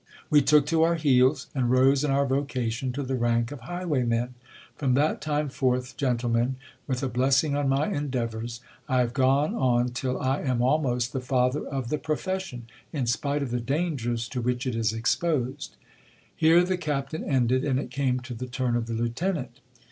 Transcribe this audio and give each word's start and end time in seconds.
We 0.31 0.41
took 0.41 0.65
to 0.65 0.81
our 0.81 0.95
beds, 0.95 1.45
and 1.53 1.69
rose 1.69 2.03
in 2.03 2.09
our 2.09 2.25
vocation 2.25 2.91
to 2.93 3.03
the 3.03 3.13
rank 3.13 3.51
of 3.51 3.59
highwaymen. 3.59 4.33
From 4.75 4.95
that 4.95 5.21
time 5.21 5.47
forth, 5.47 5.95
gentlemen, 5.95 6.55
with 6.87 7.03
a 7.03 7.07
blessing 7.07 7.55
on 7.55 7.69
my 7.69 7.85
endeavours, 7.89 8.61
I 8.89 9.01
have 9.01 9.13
gone 9.13 9.53
on 9.53 9.89
till 9.89 10.19
I 10.19 10.41
am 10.41 10.59
almost 10.63 11.13
the 11.13 11.21
father 11.21 11.67
of 11.67 11.89
the 11.89 11.99
profession, 11.99 12.65
in 12.91 13.05
spite 13.05 13.43
of 13.43 13.51
the 13.51 13.59
dangers 13.61 14.27
to 14.29 14.41
which 14.41 14.65
it 14.65 14.73
is 14.75 14.91
exposed. 14.91 15.75
Here 16.35 16.63
the 16.63 16.77
captain 16.79 17.23
ended, 17.23 17.63
and 17.63 17.79
it 17.79 17.91
came 17.91 18.21
to 18.21 18.33
the 18.33 18.47
turn 18.47 18.75
of 18.75 18.87
the 18.87 18.93
lieutenant. 18.95 19.59